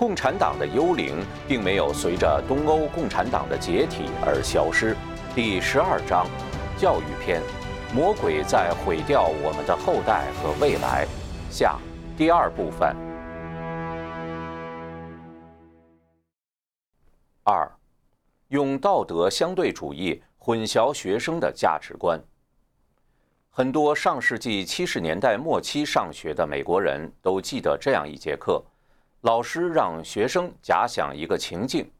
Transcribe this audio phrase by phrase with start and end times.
[0.00, 4.96] 共产党的幽灵并没有随着东欧共产党的解体而消失。
[5.34, 6.26] 第十二章，
[6.78, 7.42] 教育篇：
[7.94, 11.06] 魔鬼在毁掉我们的后代和未来。
[11.50, 11.78] 下
[12.16, 12.96] 第二部分。
[17.42, 17.70] 二，
[18.48, 22.18] 用道德相对主义混淆学生的价值观。
[23.50, 28.64] 很多上世纪七十年代末期上学的美国人都记得这样一节课。
[29.22, 31.90] 老师让学生假想一个情境：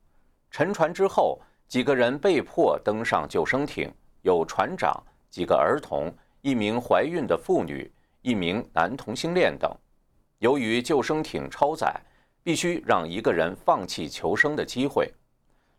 [0.51, 1.38] 沉船之后，
[1.69, 3.92] 几个人被迫登上救生艇，
[4.23, 7.92] 有船长、几个儿童、一名怀孕的妇女、
[8.23, 9.70] 一名男同性恋等。
[10.38, 11.95] 由于救生艇超载，
[12.42, 15.12] 必须让一个人放弃求生的机会。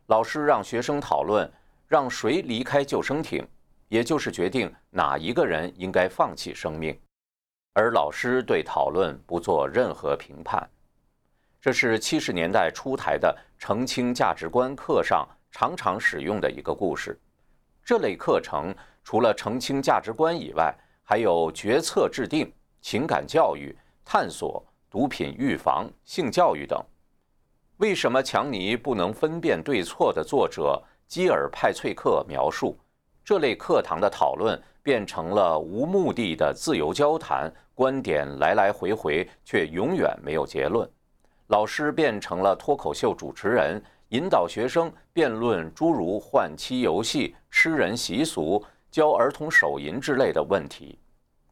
[0.06, 1.50] 老师让学生讨论
[1.88, 3.44] 让谁离开救生艇，
[3.88, 6.96] 也就是决定哪一个人应该放弃生命。
[7.72, 10.68] 而老师对讨论不做任何评判。
[11.62, 17.16] 这是七十年代出台的澄清价值观课上常常使用的一个故事。
[17.84, 18.74] 这类课程
[19.04, 20.74] 除了澄清价值观以外，
[21.04, 23.72] 还有决策制定、情感教育、
[24.04, 26.84] 探索、毒品预防、性教育等。
[27.76, 32.76] 为什么强尼不能分辨对错的作者基尔派翠克描述，
[33.24, 40.90] 这类课堂的讨论变成了无目的的自由交谈，观点来来回回，却永远没有结论。
[41.52, 50.98] 老师变成了脱口秀主持人，引导学生辩论诸如换妻游戏、吃人习俗、教儿童手淫之类的问题。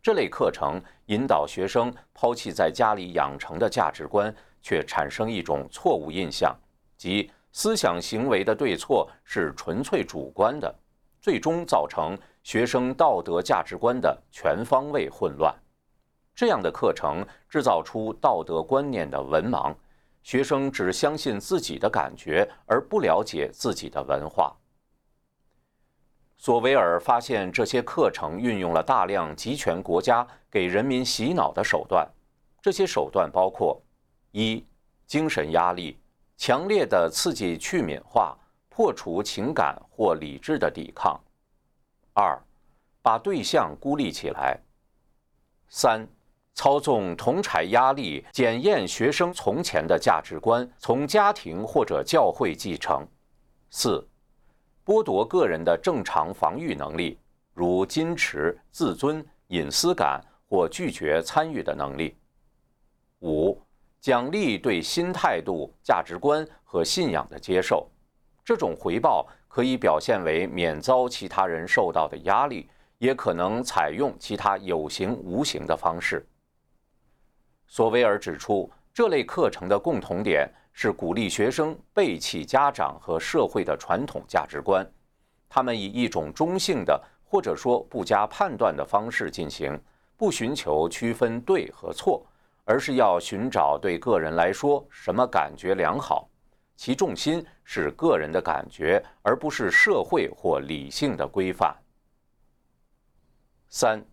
[0.02, 6.58] 这类课程引导学生抛弃在家里养成的价值观，却产生一种错误印象，
[6.96, 10.74] 即思想行为的对错是纯粹主观的，
[11.20, 15.54] 最终造成学生道德价值观的全方位混乱。
[16.34, 19.74] 这样的课程制造出道德观念的文盲。
[20.22, 24.54] 学生只相信自己的感觉，而不了解自己的文化。
[26.36, 32.08] 索维尔发现，这些课程运用了大量集权国家给人民洗脑的手段。
[32.62, 33.80] 这些手段包括：
[34.32, 34.64] 一、
[35.06, 35.98] 精神压力，
[36.36, 38.36] 强烈的刺激去敏化，
[38.68, 41.18] 破除情感或理智的抵抗；
[42.14, 42.38] 二、
[43.02, 44.58] 把对象孤立起来；
[45.68, 46.06] 三。
[46.60, 53.02] 操纵同柴压力，检验学生从前的价值观，从家庭或者教会继承。
[53.70, 54.06] 四、
[54.84, 57.18] 剥夺个人的正常防御能力，
[57.54, 62.14] 如矜持、自尊、隐私感或拒绝参与的能力。
[63.20, 63.58] 五、
[63.98, 67.88] 奖励对新态度、价值观和信仰的接受。
[68.44, 72.68] 这种回报可以表现为免遭其他人受到的压力，
[72.98, 76.22] 也可能采用其他有形无形的方式。
[77.70, 84.84] 索维尔指出，这类课程的共同点是鼓励学生背弃家长和社会的传统价值观，
[85.48, 89.80] 他们以一种中性的或者说不加判断的方式进行，
[90.16, 92.26] 不寻求区分对和错，
[92.64, 96.28] 而是要寻找对个人来说什么感觉良好，
[96.74, 101.72] 其重心是个人的感觉，而不是社会或理性的规范。
[103.68, 104.04] 三，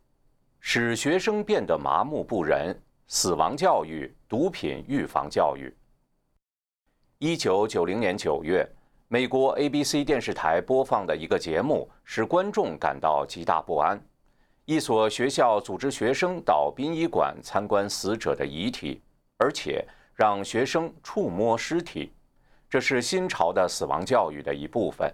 [0.59, 2.79] 使学生变得麻木不仁。
[3.09, 5.73] 死亡教育、毒品预防教育。
[7.19, 8.68] 一九九零年九月，
[9.07, 13.97] 美国 ABC 电视台播放的一个节目使观众感到极大不安。
[14.66, 19.01] 一所学校组织学生到殡仪馆参观死者的遗体，
[19.38, 22.12] 而且让学生触摸尸体，
[22.69, 25.09] 这是新潮的死亡教育的一部分。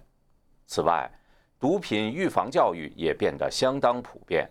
[0.66, 1.08] 此外，
[1.60, 4.50] 毒品预防教育也变得相当普遍。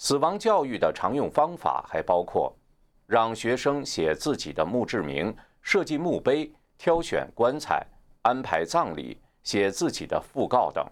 [0.00, 2.56] 死亡教育的常用方法还包括
[3.04, 7.84] 让学生写自己的墓志铭、设计墓碑、挑选棺材、
[8.22, 10.86] 安排葬礼、写自己的讣告等。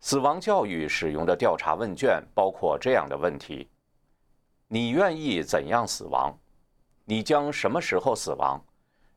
[0.00, 3.68] 死亡教育使用的调查问卷包括这样的问题：
[4.66, 6.36] 你愿意怎样死亡？
[7.04, 8.60] 你将什么时候死亡？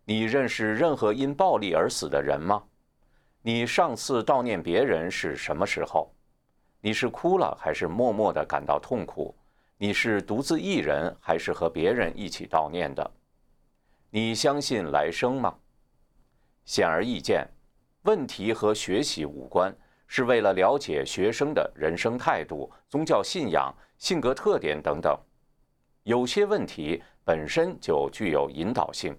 [0.04, 2.62] 你认识任何因暴力而死的人吗？
[3.42, 6.12] 你上次悼念别人是什么时候？
[6.85, 9.33] 你是哭了还是默默地感到痛苦？
[9.75, 13.11] 你是独自一人还是和别人一起悼念的？
[14.11, 15.55] 你相信来生吗？
[16.63, 17.43] 显而易见，
[18.03, 25.19] 问题和学习无关，是为了了解学生的人生态度、宗教信仰、性格特点等等。
[26.03, 29.17] 有些问题本身就具有引导性，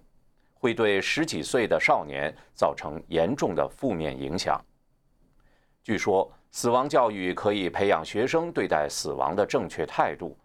[0.53, 4.57] 会对十几岁的少年造成严重的负面影响。
[5.83, 6.31] 据说。
[6.51, 10.35] 死亡教育可以培养学生对待死亡的正确态度，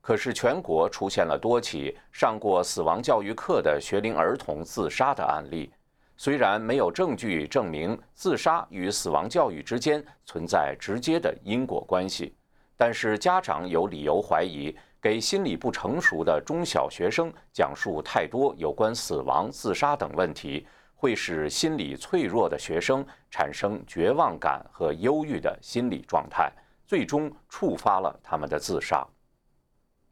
[0.00, 5.70] 可是全国出现了多起上过死亡教育课的学龄儿童自杀的案例。
[6.16, 12.34] 虽然没有证据证明自杀与死亡教育之间存在直接的因果关系，
[12.74, 20.66] 但是家长有理由怀疑，给心理不成熟的中小学生讲述太多有关死亡、自杀等问题，
[21.06, 26.52] 会使心理脆弱的学生产生绝望感和忧郁的心理状态，
[26.84, 29.06] 最终触发了他们的自杀。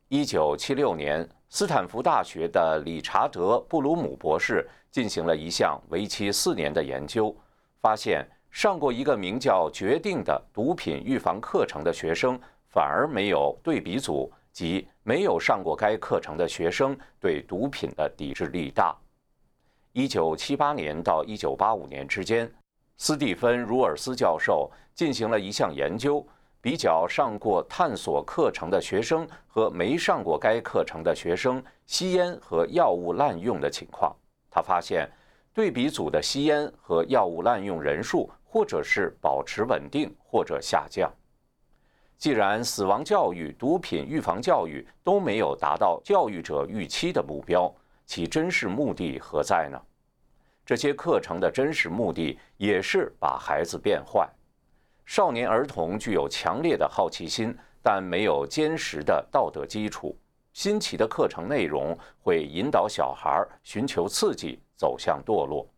[0.06, 4.64] 一九七六年，斯坦福大学的理查德·布鲁姆博士。
[4.93, 7.37] 进行了一项为期四年的研究，
[7.81, 12.38] 发现上过一个名叫“决定”的毒品预防课程的学生，
[12.69, 18.96] 反而没有对比组，即没有上过该课程的学生对毒品的抵制力大。
[19.96, 22.52] 一九七八年到一九八五年之间，
[22.96, 26.26] 斯蒂芬·茹尔斯教授进行了一项研究，
[26.61, 34.12] 比较上过探索课程的学生和没上过该课程的学生吸烟和药物滥用的情况。
[34.50, 35.08] 他发现，
[35.52, 41.08] 对比组的吸烟和药物滥用人数，或者是保持稳定，或者下降。
[42.19, 47.73] 既然死亡教育、毒品预防教育都没有达到教育者预期的目标，
[48.06, 49.81] 其真实目的何在呢？
[50.65, 54.29] 这些课程的真实目的也是把孩子变坏。
[55.05, 60.17] 少年儿童具有强烈的好奇心，但没有坚实的道德基础。
[60.55, 65.69] 新奇的课程内容会引导小孩寻求刺激，走向堕落。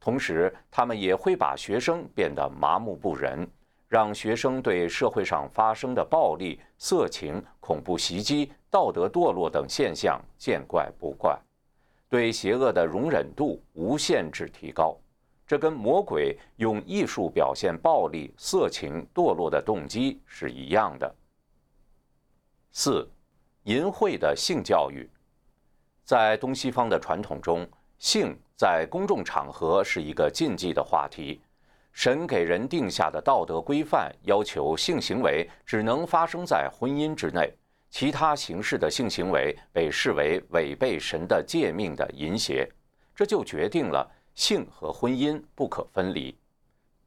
[0.00, 3.46] 同时，他们也会把学生变得麻木不仁，
[3.88, 11.38] 让学生对社会上发生的暴力、色情、恐怖袭击、道德堕落等现象见怪不怪，
[12.12, 14.94] 对邪恶的容忍度无限制提高。
[15.46, 21.14] 这跟魔鬼用艺术表现暴力、色情、堕落的动机是一样的。
[22.70, 23.10] 四。
[23.64, 25.08] 淫秽的性教育，
[26.04, 27.66] 在东西方的传统中，
[27.96, 31.40] 性在公众场合是一个禁忌的话题。
[31.92, 37.54] 神给人定下的道德规范要求，性行为只能发生在婚姻之内，
[37.92, 42.66] 其他形式的性行为被视为违背神的诫命的淫邪。
[43.14, 46.34] 这就决定了性和婚姻不可分离，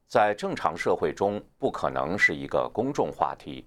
[0.06, 3.66] 在正常社会中不可能是一个公众话题。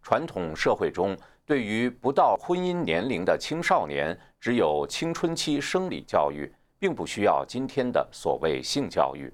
[0.00, 1.14] 传统社会中。
[1.44, 9.32] 对于不到婚姻年龄的青少年，只有青春期生理教育，并不需要今天的所谓性教育。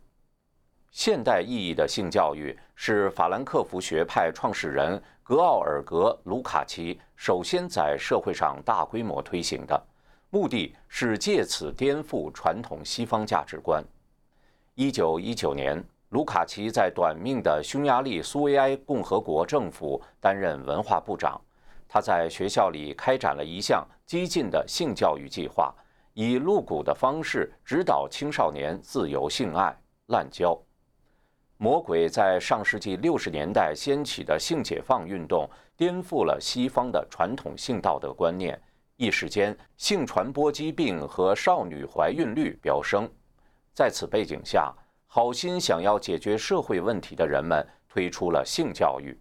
[0.91, 9.83] 现代意义的性教育是法兰克福学派创始人格奥尔格·卢卡奇首先在社会上大规模推行的，
[10.29, 13.83] 目的是借此颠覆传统西方价值观。
[14.75, 21.41] 一九一九年，卢卡奇在短命的匈牙利苏维埃共和国政府担任文化部长。
[21.89, 25.75] 他在学校里开展了一项激进的性教育计划，
[26.13, 29.75] 以露骨的方式指导青少年自由性爱、
[30.09, 30.55] 滥交。
[31.63, 38.61] 魔鬼在上世纪六十年代掀起的性解放运动，颠覆了西方的传统性道德观念，
[38.97, 43.09] 一时间性传播疾病和少女怀孕率飙升。
[43.73, 44.75] 在此背景下，
[45.07, 49.17] 好心想要解决社会问题的人们推出了性教育。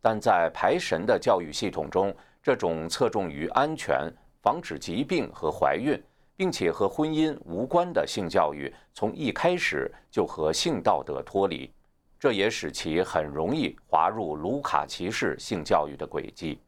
[0.00, 4.08] 但在排神的教育系统中，这种侧重于安全、
[4.40, 6.00] 防止疾病和怀孕，
[6.42, 11.72] 并且和婚姻无关的性教育，从一开始就和性道德脱离，
[12.18, 16.58] 这也使其很容易滑入卢卡奇式性教育的轨迹，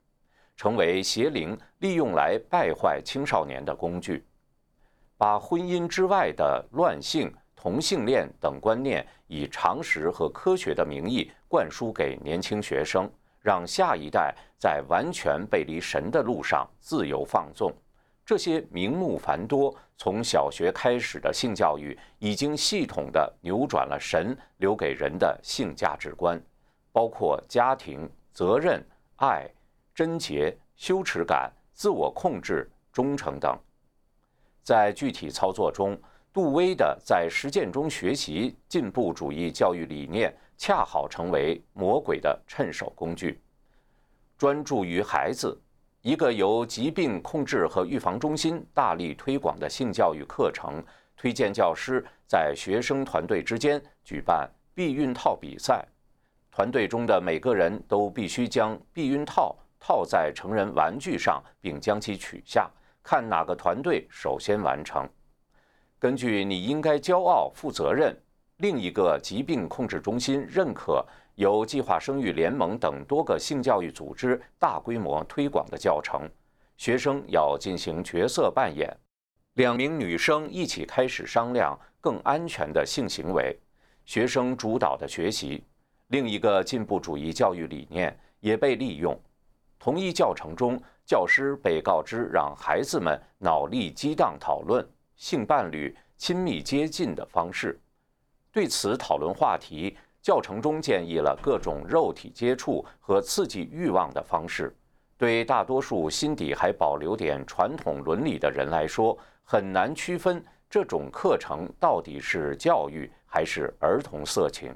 [0.57, 4.25] 成为邪灵利用来败坏青少年的工具，
[5.17, 13.11] 把婚姻之外的乱性、同性恋等观念以常识和科学的名义灌输给年轻学生。
[13.41, 17.71] 让下一代在完全背离神的路上自由放纵，
[18.25, 26.41] 这些名目繁多、从小学开始的性教育，已经系统地扭转了神留给人的性价值观，
[26.93, 28.85] 包括家庭、责任、
[29.17, 29.49] 爱、
[29.95, 33.59] 贞洁、羞耻感、自我控制、忠诚等。
[34.63, 35.99] 在具体操作中，
[36.33, 40.35] 杜威的在实践中学习进步主义教育理念。
[40.57, 43.43] 恰好成为魔鬼的趁手工具。
[44.39, 45.61] 专注于孩子，
[46.05, 50.85] 一个由疾病控制和预防中心大力推广的性教育课程，
[51.17, 55.83] 推荐教师在学生团队之间举办避孕套比赛。
[56.51, 62.71] 团队中的每个人都必须将避孕套套在成人玩具上，并将其取下，
[63.03, 65.09] 看哪个团队首先完成。
[65.99, 68.15] 根据你应该骄傲、负责任。
[68.59, 71.05] 另一个疾病控制中心认可
[71.37, 76.29] 由计划生育联盟等多个性教育组织大规模推广的教程。
[76.77, 78.93] 学生要进行角色扮演，
[79.55, 83.57] 两名女生一起开始商量更安全的性行为，
[84.05, 85.63] 学生主导的学习。
[86.09, 89.19] 另一个进步主义教育理念也被利用。
[89.79, 94.87] 同一教程中，教师被告知让孩子们脑力激荡讨论
[95.17, 97.79] 性伴侣亲密接近的方式。
[98.51, 104.75] 对此讨论话题，教程中建议了各种肉体接触和刺激欲望的方式。
[105.19, 114.75] 对大多数心底还保留点传统伦理的人来说，很难区分这种课程到底是教育还是儿童色情。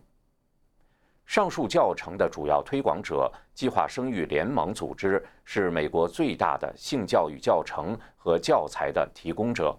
[1.24, 9.74] 上述教程的主要推广者——计划生育联盟组织，是美国最大的性教育教程和教材的提供者，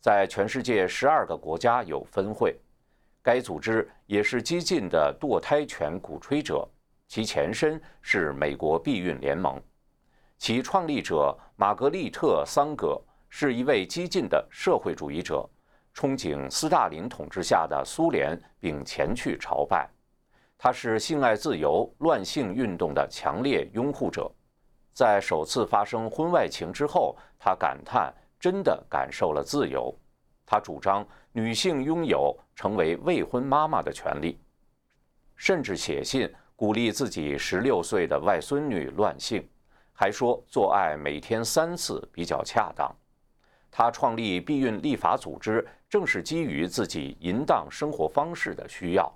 [0.00, 2.56] 在全世界十二个国家有分会。
[3.24, 6.68] 该组织也是激进的堕胎权鼓吹者，
[7.08, 9.58] 其前身是美国避孕联盟。
[10.36, 13.00] 其创立者玛格丽特·桑格
[13.30, 15.48] 是一位激进的社会主义者，
[15.94, 19.88] 憧憬斯大林统治下的苏联，并前去朝拜。
[20.58, 24.30] 他是性爱自由、乱性运动的强烈拥护者。
[24.92, 29.92] 在首次发生婚外情之后，他感叹：“真的感受了自由。”
[30.46, 34.38] 他主张女性拥有成为未婚妈妈的权利，
[35.36, 39.46] 甚至写信鼓励自己十六岁的外孙女乱性。
[39.96, 42.92] 还说做爱每天三次比较恰当。
[43.70, 49.12] 他创立避孕立法组织，正是基于自己淫荡生活方式的需要。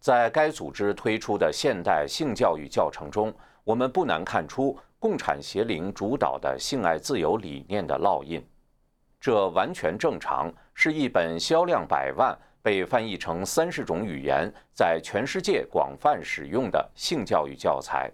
[0.00, 3.34] 在该组织推出的现代性教育教程中，
[3.64, 8.42] 我们不难看出共产邪灵主导的性爱自由理念的烙印。
[9.20, 18.10] 这完全正常，是一本销量百万、被翻译成三十种语言、在全世界广泛使用的性教育教材。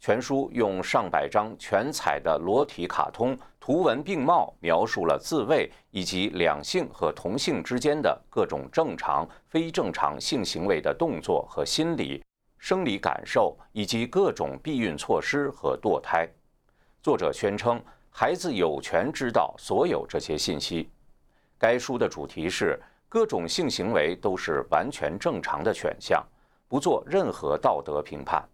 [0.00, 12.22] 全书用上百张全彩的裸体卡通，图文并茂，描述了自慰以及两性和同性之间的各种正常、非正常性行为的动作和心理、
[12.58, 16.28] 生理感受，以及各种避孕措施和堕胎。
[17.02, 17.82] 作者宣称，
[18.20, 20.90] 孩子有权知道所有这些信息。
[21.56, 22.76] 该书的主题是：
[23.08, 26.20] 各种性行为都是完全正常的选项，
[26.66, 28.44] 不做任何道德评判。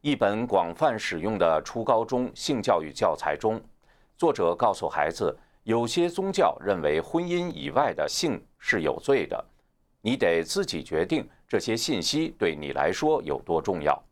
[0.00, 3.60] 一本广泛使用的初高中性教育教材中，
[4.16, 9.44] 作者告诉孩子，有些宗教认为婚姻以外的性是有罪的，
[10.00, 14.02] 你得自己决定这些信息对你来说有多重要。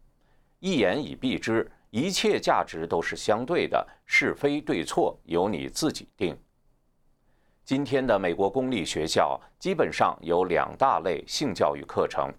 [0.59, 6.35] 一言以蔽之，一切价值都是相对的，是非对错由你自己定。
[7.67, 12.33] 今天的美国公立学校基本上有两大类性教育课程。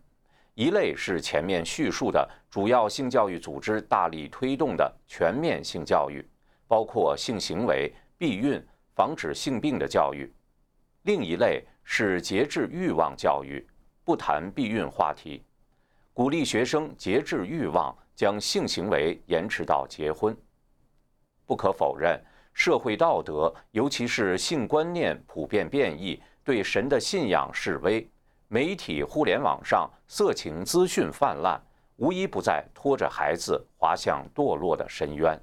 [0.56, 6.28] 一类是前面叙述的主要性教育组织大力推动的全面性教育，
[6.68, 8.60] 包括性行为、避孕、
[8.96, 10.28] 防止性病的教育；
[11.04, 13.64] 另一类是节制欲望教育，
[14.04, 15.44] 不谈避孕话题，
[16.12, 20.36] 鼓励学生节制欲望，将性行为延迟到结婚。
[21.46, 22.20] 不可否认，
[22.54, 28.10] 社会道德，尤其是性观念普遍变异，对神的信仰示威。
[28.48, 31.60] 媒体、互联网上色情资讯泛滥，
[31.96, 35.40] 无一不在拖着孩子滑向堕落的深渊。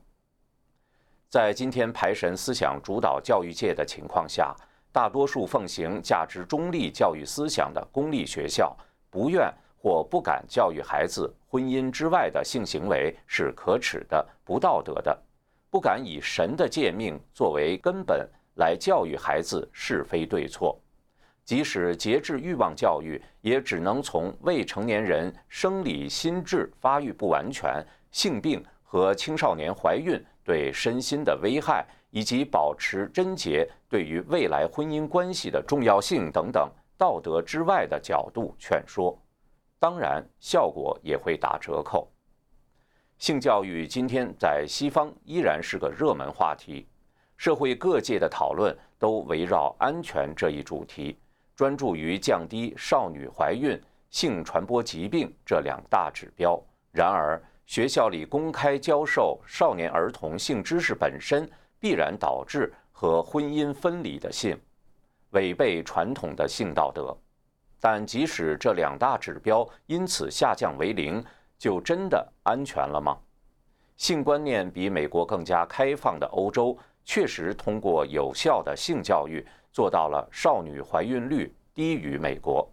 [1.28, 4.54] 在今天排神思想主导教育界的情况下，
[4.92, 8.76] 大多数奉行价值中立教育思想的公立学校，
[9.10, 15.18] 不愿或不敢教育孩子婚姻之外的性行为是可耻的、不道德的，
[15.70, 20.78] 不敢以神的诫命作为根本来教育孩子是非对错。
[21.46, 39.18] 即使节制欲望教育，也只能从未成年人生理心智发育不完全、性病和青少年怀孕对身心的危害，以及保持贞洁对于未来婚姻关系的重要性等等道德之外的角度劝说，
[39.80, 42.06] 当然效果也会打折扣。
[43.16, 46.86] 性教育今天在西方依然是个热门话题，
[47.38, 51.18] 社会各界的讨论都围绕安全这一主题。
[51.56, 56.58] 专注于降低少女怀孕、性传播疾病这两大指标。
[56.90, 61.46] 然而，学校里公开教授少年儿童性知识本身，
[61.78, 64.58] 必然导致和婚姻分离的性，
[65.30, 67.16] 违背传统的性道德。
[67.80, 71.24] 但即使这两大指标因此下降为零，
[71.58, 73.18] 就真的安全了吗？
[73.96, 79.44] 性观念比美国更加开放的欧洲，确实通过有效的性教育。
[79.72, 82.68] 做到了少女怀孕率低于美国。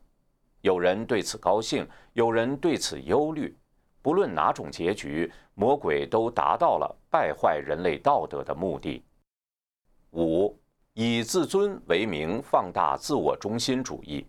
[0.61, 3.55] 有人对此高兴，有人对此忧虑。
[4.01, 9.03] 不论哪种结局，魔鬼都达到了败坏人类道德的目的。
[10.13, 10.57] 五，
[10.93, 14.25] 以自尊为名放大自我中心主义。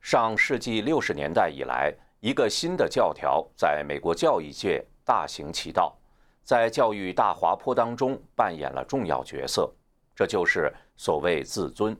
[0.00, 5.96] 上世纪六十年代以来，一个新的教条在美国教育界大行其道，
[6.42, 9.72] 在教育大滑坡当中扮演了重要角色。
[10.14, 11.96] 这就是所谓自尊。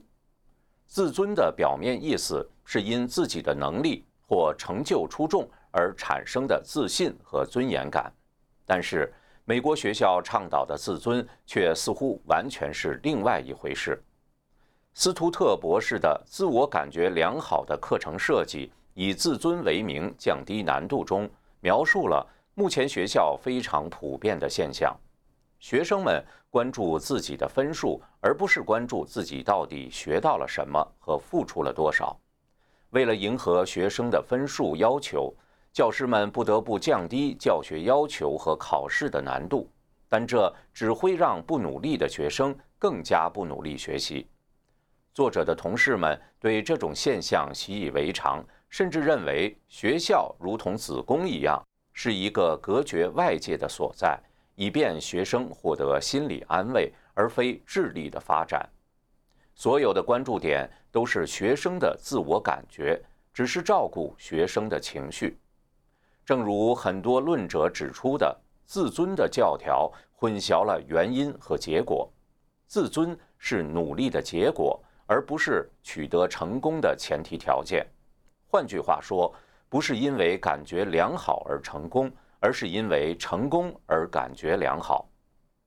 [0.85, 5.49] 自尊的表面意思是因自己的能力或成就出众。
[5.71, 8.11] 而产生的自信和尊严感，
[8.65, 9.13] 但是
[9.45, 14.01] 美国学校倡导的自尊却似乎完全是另外一回事。
[15.01, 21.29] 斯图特博士的自我感觉良好的课程设计，以自尊为名降低难度，中
[21.61, 24.93] 描述了目前学校非常普遍的现象：
[25.57, 32.19] 学生们关注自己的分数，而不是关注自己到底学到了什么和付出了多少。
[32.89, 35.33] 为了迎合学生的分数要求。
[35.71, 39.69] 教师们不得不降低教学要求和考试的难度，
[40.09, 44.27] 但这只会让不努力的学生更加不努力学习。
[45.19, 51.61] 作者的同事们对这种现象习以为常，甚至认为学校如同子宫一样，
[51.91, 54.17] 是一个隔绝外界的所在，
[54.55, 58.65] 以便学生获得心理安慰，而非智力的发展。
[59.53, 62.97] 所有的关注点都是学生的自我感觉，
[63.33, 65.37] 只是照顾学生的情绪。
[66.23, 68.33] 正如很多论者指出的，
[68.63, 72.09] 自尊的教条混淆了原因和结果。
[72.67, 77.83] 自尊是努力的结果，而不是取得成功的前提条件。
[78.45, 79.33] 换句话说，
[79.67, 85.09] 不是因为感觉良好而成功，而是因为成功而感觉良好。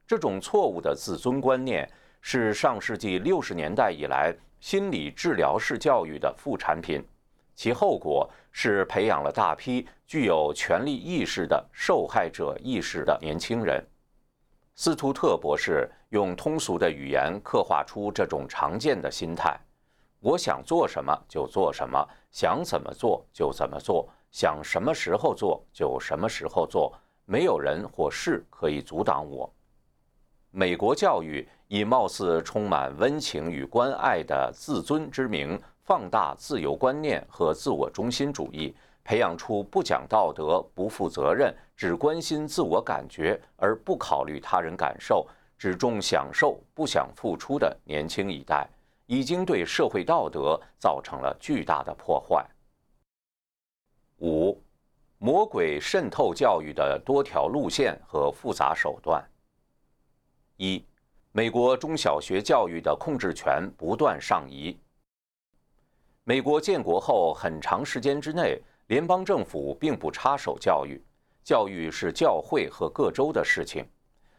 [0.07, 7.05] 这种错误的自尊观念是上世纪六十年代以来心理治疗式教育的副产品。
[7.57, 13.85] 其后果是培养了大批具有权力意识的受害者意识的年轻人。
[14.75, 19.59] 斯图特博士用通俗的语言刻画出这种常见的心态：
[20.21, 26.93] 我想做什么就做什么，想怎么做就怎么做，想什么时候做就什么时候做，
[27.25, 29.53] 没有人或事可以阻挡我。
[30.51, 35.61] 美国教育以貌似充满温情与关爱的自尊之名。
[35.85, 38.73] 放大自由观念和自我中心主义，
[39.05, 45.27] 培养出不讲道德、不负责任、只关心自我感觉而不考虑他人感受、
[45.59, 48.69] 只重享受不想付出的年轻一代，
[49.07, 52.47] 已经对社会道德造成了巨大的破坏。
[54.19, 54.57] 五、
[55.19, 59.25] 魔鬼渗透教育的多条路线和复杂手段。
[60.57, 60.85] 一、
[61.33, 64.79] 美国中小学教育的控制权不断上移。
[66.23, 71.03] 美国建国后很长时间之内，联邦政府并不插手教育，
[71.43, 73.87] 教育是教会和各州的事情。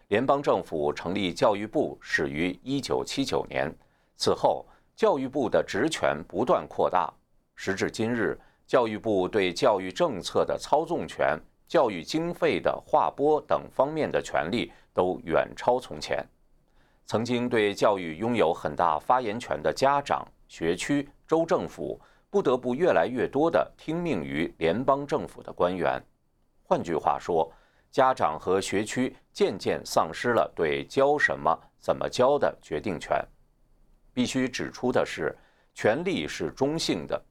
[0.09, 3.75] 联邦政府成立教育部始于1979年，
[4.15, 7.11] 此后教育部的职权不断扩大。
[7.55, 16.23] 时至今日，教育部对教育政策的操纵权、教育经费的划拨等方面的权利都远超从前。
[17.05, 21.09] 曾经对教育拥有很大发言权的家长、学区。
[21.25, 21.99] 州政府
[22.33, 26.03] 不得不越来越多地听命于联邦政府的官员。
[26.63, 27.53] 换句话说，
[27.91, 33.23] 家长和学区渐渐丧失了对教什么、怎么教的决定权。
[34.15, 35.37] 必须指出的是，
[35.75, 37.23] 权力是中性的，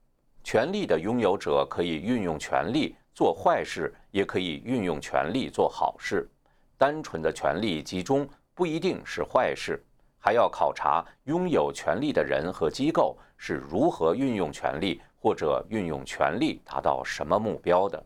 [0.44, 6.30] 权力的拥有者可以运用权力做坏事，也可以运用权力做好事。
[6.78, 9.84] 单纯的权力集中不一定是坏事。
[10.24, 18.00] 还要考察拥有权力的人和机构是如何运用权力，或者运用权力达到什么目标的。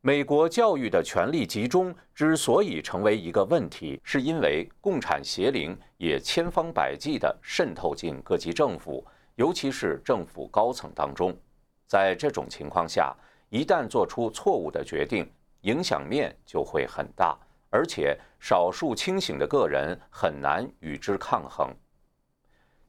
[0.00, 11.32] 美国教育的权力集中之所以成为一个问题，是因为共产邪灵也千方百计地渗透进各级政府，尤其是政府高层当中。
[11.86, 13.14] 在这种情况下，
[13.50, 17.38] 一旦做出错误的决定，影响面就会很大。
[17.70, 21.72] 而且，少数清醒的个人很难与之抗衡。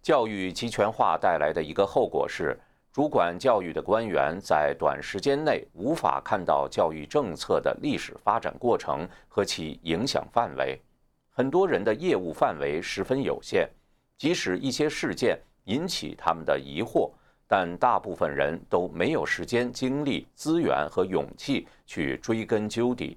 [0.10, 2.60] 教育集权化带来的一个后果是，
[2.92, 10.82] 主管教育的官员在短时间内无法看到教育政策的历史发展过程和其影响范围。
[11.30, 13.70] 很多人的业务范围十分有限，
[14.18, 17.12] 即使一些事件引起他们的疑惑，
[17.48, 23.16] 但大部分人都没有时间、精力、资源和勇气去追根究底。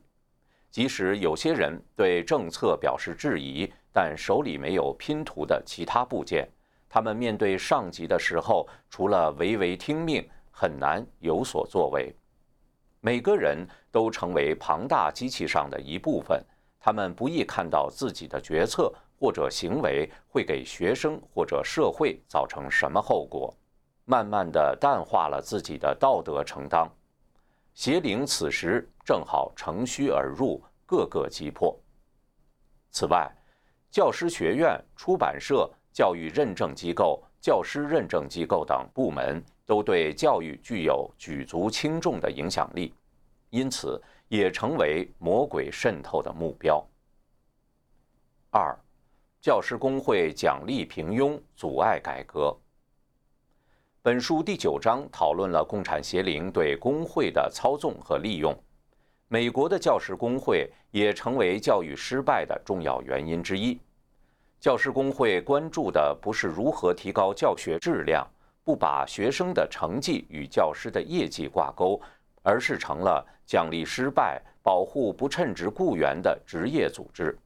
[0.70, 6.46] 即使有些人对政策表示质疑，但手里没有拼图的其他部件，
[6.94, 12.14] 他们面对上级的时候，除了唯唯听命，很难有所作为。
[13.00, 16.44] 每个人都成为庞大机器上的一部分，
[16.78, 23.56] 他们不易看到自己的决策或者行为会给学生或者社会造成什么后果，
[24.04, 26.86] 慢慢的淡化了自己的道德承担。
[27.72, 31.74] 邪灵此时正好乘虚而入，各个击破。
[32.90, 33.34] 此外，
[33.90, 42.94] 教师学院、出版社、教育认证机构、教师认证机构等部门都对教育具有举足轻重的影响力，
[43.50, 46.84] 因此也成为魔鬼渗透的目标。
[48.50, 48.76] 二，
[49.40, 52.56] 教师工会奖励平庸，阻碍改革。
[54.02, 58.52] 本书第九章讨论了共产邪灵对工会的操纵和利用。
[59.28, 63.78] 美国的教师工会也成为教育失败的重要原因之一。
[64.62, 68.24] 教师工会关注的不是如何提高教学质量，
[68.62, 72.00] 不把学生的成绩与教师的业绩挂钩，
[72.44, 77.36] 而是成了奖励失败、保护不称职雇员的职业组织。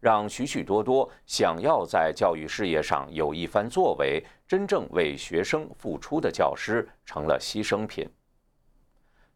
[0.00, 8.04] 让许许多多想要在教育事业上有一番作为、真正为学生付出的教师成了牺牲品。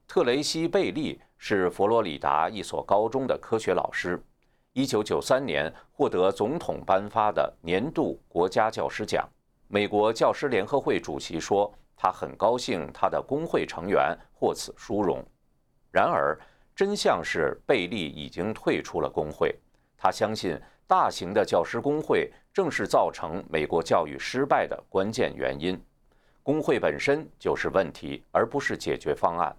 [0.08, 4.20] 特雷西·贝利是佛罗里达一所高中的科学老师
[4.78, 9.28] ，1993年获得总统颁发的年度国家教师奖。
[9.66, 15.20] 美国教师联合会主席说：“他很高兴他的工会成员获此殊荣。”
[15.90, 16.38] 然而，
[16.76, 19.52] 真相是贝利已经退出了工会。
[19.96, 25.76] 他相信，大型的教师工会正是造成美国教育失败的关键原因。
[26.44, 29.54] 工会本身就是问题，而不是解决方案。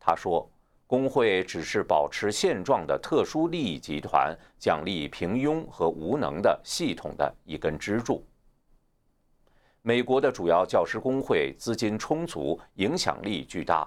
[0.00, 0.50] 他说，
[0.94, 8.24] 工会只是保持现状的特殊利益集团，奖励平庸和无能的系统的一根支柱。
[9.82, 13.84] 美国的主要教师工会资金充足，影响力巨大，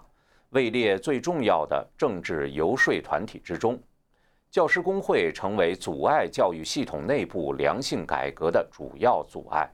[0.49, 3.79] 位列最重要的政治游说团体之中。
[4.51, 9.65] 教师工会成为阻碍教育系统内部良性改革的主要阻碍。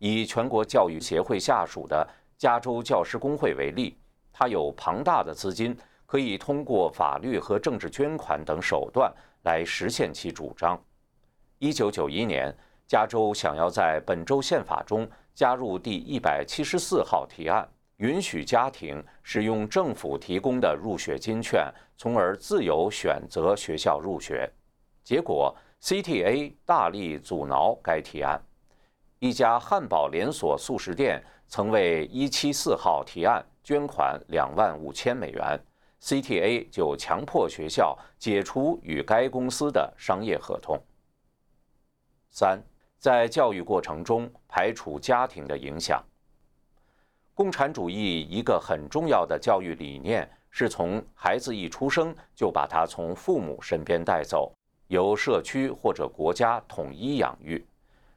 [0.00, 2.04] 以全国教育协会下属的
[2.36, 3.96] 加州教师工会为例，
[4.32, 5.76] 它有庞大的资金，
[6.06, 10.80] 可以通过法律和政治捐款等手段来实现其主张。
[11.58, 17.68] 一九九一年，加州想要在本州宪法中加入第一百七十四号提案。
[17.98, 24.46] 允许家庭使用政府提供的入学金券，从而自由选择学校入学。
[25.02, 28.38] 结果，CTA 大力阻挠该提案。
[29.18, 35.58] 一家汉堡连锁速食店曾为174号提案捐款两万五千美元
[36.06, 40.80] ，CTA 就强迫学校解除与该公司的商业合同。
[42.30, 42.62] 三，
[42.96, 46.00] 在教育过程中排除家庭的影响。
[47.34, 54.52] 共产主义一个很重要的教育理念是从孩子一出生就把他从父母身边带走，
[54.86, 57.66] 由社区或者国家统一养育。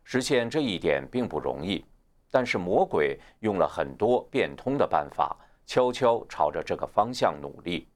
[0.04, 1.84] 实现这一点并不容易，
[2.30, 5.36] 但是魔鬼用了很多变通的办法，
[5.70, 7.88] 悄悄朝着这个方向努力。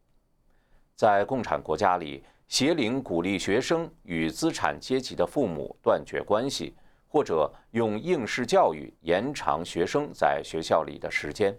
[0.94, 6.76] 在共产国家里，邪灵鼓励学生与资产阶级的父母断绝关系。
[7.08, 11.56] 或者用应试教育延长学生在学校里的时间，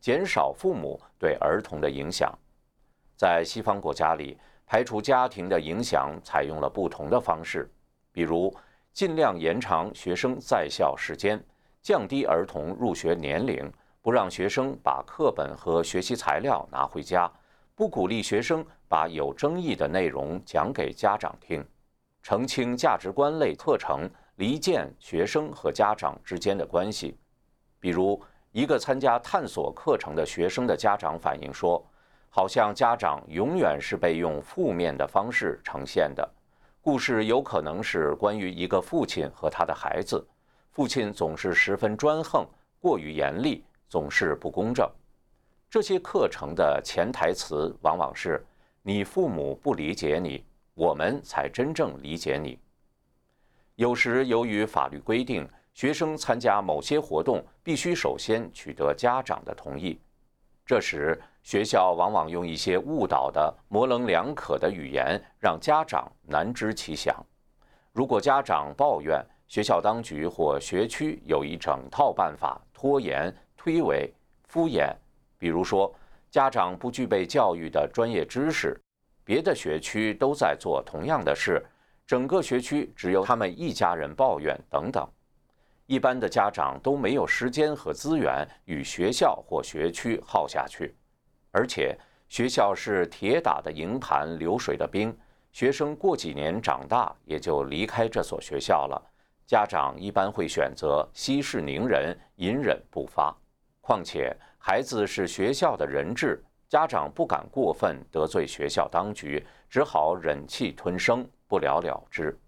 [0.00, 2.30] 减少父母对儿童的影响。
[3.16, 7.70] 在西方国家里，排除家庭的影响采用了不同的方式，
[8.12, 8.54] 比如
[8.92, 11.42] 尽量延长学生在校时间，
[11.80, 17.30] 降低儿童入学年龄，不让学生把课本和学习材料拿回家，
[17.74, 21.64] 不鼓励学生把有争议的内容讲给家长听，
[22.22, 24.08] 澄清价值观类课程。
[24.36, 27.18] 离间学生和家长之间的关系，
[27.80, 31.84] 比如一个参加探索课程的学生的家长反映说，
[32.30, 36.24] 好像家长永远是被用负面的方式呈现的。
[36.80, 40.24] 故事有可能是关于一个父亲和他的孩子，
[40.70, 42.46] 父亲总是十分专横，
[42.78, 44.88] 过于严厉，总是不公正。
[45.70, 48.44] 这些课程的潜台词往往是：
[48.82, 52.58] 你父母不理解你，我们才真正理解你。
[53.74, 60.00] 有时，由于法律规定，学生参加某些活动必须首先取得家长的同意。
[60.66, 67.14] 这时，学校往往用一些误导的、模棱两可的语言，让家长难知其详。
[67.92, 73.34] 如果家长抱怨，学校当局或学区有一整套办法拖延、
[73.68, 74.10] 推诿、
[74.46, 74.90] 敷衍。
[75.36, 75.94] 比如说，
[76.30, 78.74] 家长不具备教育的专业知识，
[79.24, 81.62] 别的学区都在做同样的事。
[82.06, 85.06] 整个学区只有他们一家人抱怨等等，
[85.84, 90.96] 一般的家长都没有时间和资源与学校或学区耗下去，
[91.50, 91.94] 而且
[92.30, 95.14] 学校是铁打的营盘流水的兵，
[95.52, 98.98] 学生过几年长大也就离开这所学校了。
[99.46, 103.36] 家长一般会选择息事宁人，隐忍不发。
[103.88, 112.38] 况且孩子是学校的人质，家长不敢过分得罪学校当局，只好忍气吞声，不了了之。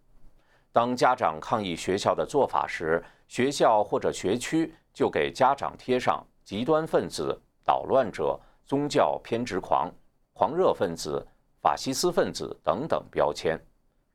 [0.71, 9.91] 当家长抗议学校的做法时，学校或者学区就给家长贴上极端分子、捣乱者、宗教偏执狂、
[10.35, 11.27] 狂热分子、
[11.63, 13.59] 法西斯分子等等标签。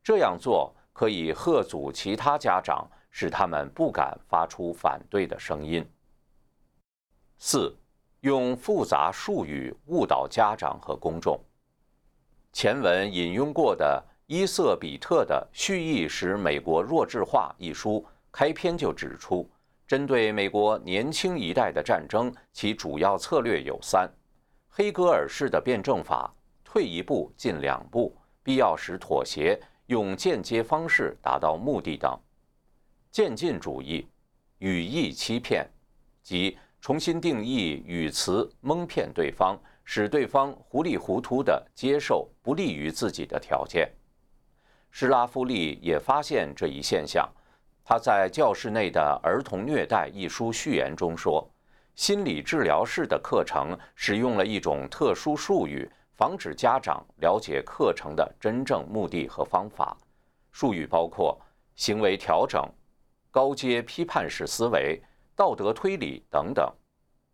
[0.00, 5.84] 这样做可以吓阻其他家长，使他们不敢发出反对的声音。
[7.38, 7.76] 四，
[8.20, 11.38] 用复杂术语误导家长和公众。
[12.52, 18.04] 前文引用过的伊瑟比特的《蓄意使美国弱智化》一书。
[18.32, 19.48] 开篇就指出，
[19.86, 24.06] 针对美国年轻一代的战争，其主要策略有三：
[24.68, 26.30] 黑格尔式的辩证法，
[26.62, 32.14] 退一步进两步，必要时妥协，用间接方式达到目的等；
[33.10, 34.06] 渐进主义，
[34.58, 35.66] 语义欺骗，
[36.22, 43.90] 即重新定义语词，蒙骗对方，使对方糊里糊涂地接受不利于自己的条件。
[44.92, 47.28] 施拉夫利也发现这一现象。
[47.84, 51.44] 他在《教室内的儿童虐待》一书序言中说
[51.96, 59.98] ：“心理治疗室的课程使用了一种特殊术语，防止家长了解课程的真正目的和方法。
[60.52, 61.36] 术语包括
[61.74, 62.64] 行为调整、
[63.32, 65.02] 高阶批判式思维、
[65.36, 66.68] 道德推理等等。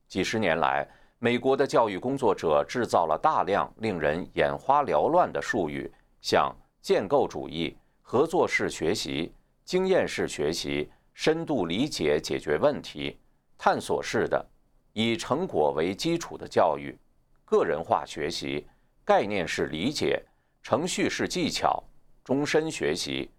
[0.08, 0.86] 几十年来，
[1.18, 9.32] 美国的教育工作者制造了大量令人眼花缭乱的术语，像建构主义、合作式学习。”
[9.64, 13.16] 经验式学习、深度理解解决问题、
[13.56, 14.44] 探索式的、
[14.92, 16.98] 以成果为基础的教育、
[17.44, 18.66] 个人化学习、
[19.04, 20.20] 概念式理解、
[20.62, 21.82] 程序式技巧、
[22.24, 23.30] 终身学习、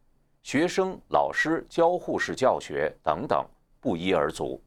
[0.44, 3.46] 学生老师交互式教学等等，
[3.84, 4.60] 不一而足。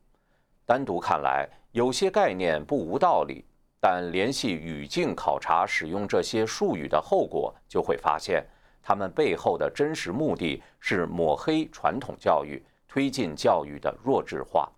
[0.66, 3.44] 单独看来，有些概念不无道理，
[3.80, 8.46] 但联系语境考察使用这些术语的后果，就会发现。
[8.82, 14.70] 他们背后的真实目的是抹黑传统教育，推进教育的弱智化。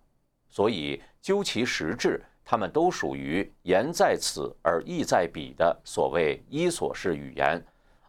[0.47, 7.63] 所以，究其实质，他们都属于言在此而意在彼的所谓伊索式语言、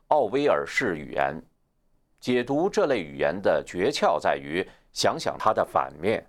[0.09, 1.39] 奥威尔式语言。
[2.19, 6.25] 解读这类语言的诀窍在于想想它的反面。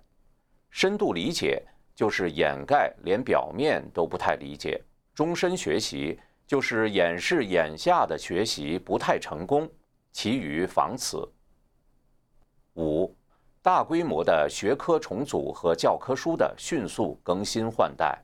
[0.70, 1.62] 深度理解
[1.94, 4.82] 就是掩盖，连表面都不太理解。
[5.14, 6.18] 终身学习。
[6.44, 9.66] 就是掩饰眼下的学习不太成功，
[10.10, 11.26] 其余仿此。
[12.74, 13.16] 五，
[13.62, 18.22] 大规模的学科重组和教科书的迅速更新换代。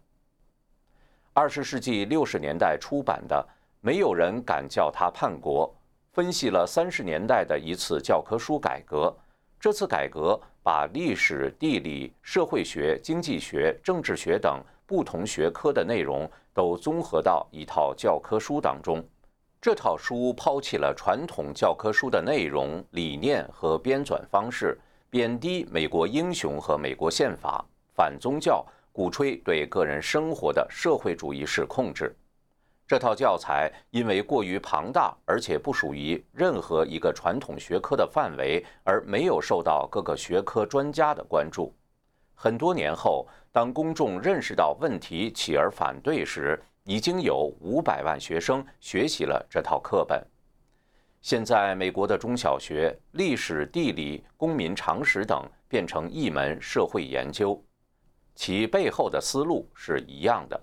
[1.33, 3.49] 二十世纪六十年代出版的，
[3.81, 5.75] 没有人敢叫他叛国。
[6.13, 9.17] 分析了三十年代的一次教科书改革，
[9.61, 14.63] 这次改革把历史、地理、社会学、经济学、政治学等。
[14.87, 19.05] 不同学科的内容都综合到一套教科书当中。
[19.61, 27.63] 这套书抛弃了传统教科书的内容、理念和编纂方式，贬低美国英雄和美国宪法，
[27.95, 32.17] 反宗教，鼓吹对个人生活的社会主义式控制。
[32.89, 41.71] 这套教材因为过于庞大，而且不属于任何一个传统学科的范围，而没有受到各个学科专家的关注。
[42.35, 50.27] 很多年后，当公众认识到问题起而反对时，已经有五百万学生学习了这套课本。
[51.21, 57.63] 现在，美国的中小学历史、地理、公民常识等变成一门社会研究，
[58.35, 60.59] 其背后的思路是一样的：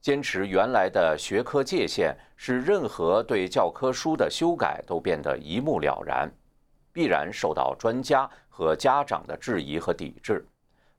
[0.00, 6.32] 坚持原来的学科界限，使任何对教科书的修改都变得一目了然，
[6.90, 10.46] 必然受到专家和家长的质疑和抵制。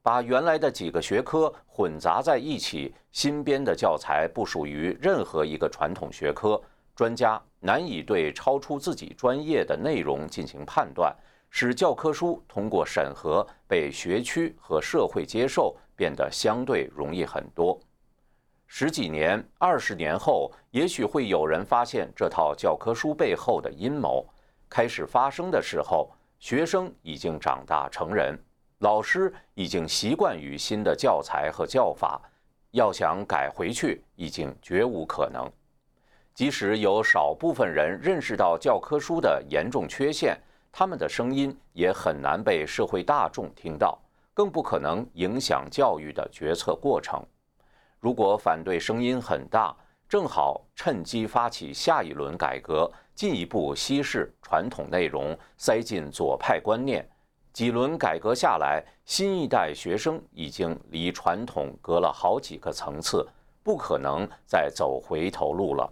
[0.04, 6.62] 把原来的几个学科混杂在一起，新编的教材不属于任何一个传统学科，
[6.96, 11.16] 专家难以对超出自己专业的内容进行判断，
[11.50, 17.80] 使教科书通过审核被学区和社会接受变得相对容易很多。
[18.73, 24.25] 十几年、二十年后，也许会有人发现这套教科书背后的阴谋。
[24.69, 28.34] 开始发生的时候，学生已经长大成人。
[28.79, 32.21] 老师已经习惯于新的教材和教法，
[32.71, 35.51] 要想改回去已经绝无可能。
[36.34, 40.39] 即使有少部分人认识到教科书的严重缺陷，
[40.71, 43.99] 他们的声音也很难被社会大众听到，
[44.34, 47.21] 更不可能影响教育的决策过程。
[48.02, 49.76] 如果反对声音很大，
[50.10, 57.08] 正好趁机发起下一轮改革，进一步稀释传统内容，塞进左派观念。
[57.54, 63.24] 几轮改革下来，新一代学生已经离传统隔了好几个层次，
[63.62, 65.88] 不可能再走回头路了。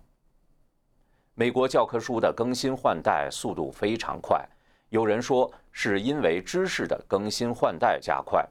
[1.35, 4.43] 美国教科书的更新换代速度非常快，
[4.89, 8.43] 有人说是因为知识的更新换代加快，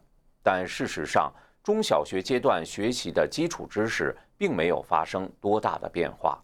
[0.45, 1.33] 但事实上。
[1.69, 6.43] 中小学阶段学习的基础知识并没有发生多大的变化，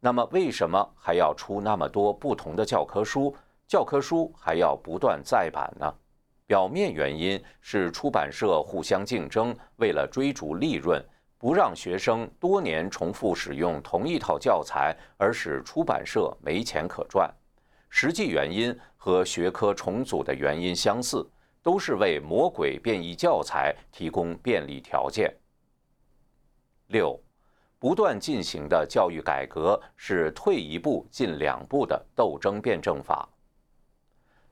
[0.00, 3.34] 那么为什么还要出那么多不同的教科书？
[3.66, 5.90] 教科书还要不断再版呢？
[6.46, 11.02] 表面原因是出版社互相竞争，为了追逐利润，
[11.38, 17.34] 不让学生多年重复使用同一套教材，而使出版社没钱可赚。
[17.88, 21.26] 实际原因和学科重组的原因相似。
[21.66, 25.34] 都是为魔鬼变异教材提供便利条件。
[26.86, 27.20] 六，
[27.76, 33.28] 不断进行的教育改革是退一步进两步的斗争辩证法。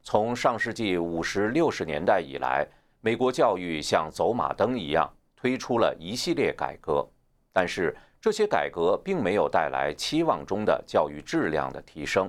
[0.03, 2.67] 从上世纪五十六十年代以来，
[3.01, 7.09] 美国教育像走马灯一样推出了一系列改革，
[7.53, 12.29] 但是这些改革并没有带来期望中的教育质量的提升。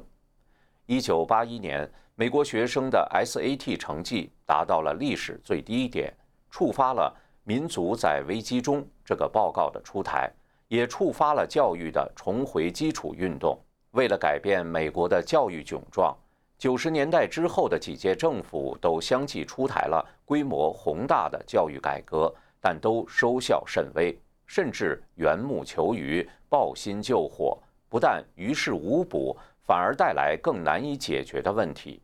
[0.85, 1.89] 一九八一年。
[2.17, 6.13] 美国学生的 SAT 成绩达到了历史最低点，
[6.49, 10.31] 触发了“民族在危机中”这个报告的出台，
[10.69, 13.59] 也触发了教育的重回基础运动。
[13.91, 16.15] 为了改变美国的教育窘状，
[16.57, 27.57] 九十年代之后的几届政府都相继出台了规模宏大的教育改革，但都收效甚微，甚至缘木求鱼、抱薪救火，
[27.89, 32.01] 不但于事无补，反而带来更难以解决的问题。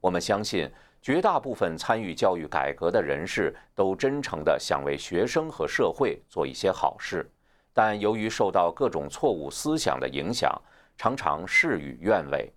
[0.00, 0.70] 我们相信，
[1.02, 7.28] 绝大部分参与教育改革的人士都真诚地想为学生和社会做一些好事，
[7.72, 10.50] 但由于受到各种错误思想的影响，
[10.96, 12.52] 常常事与愿违。